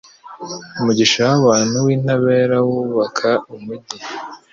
[0.79, 3.97] Umugisha w’abantu b’intabera wubaka umugi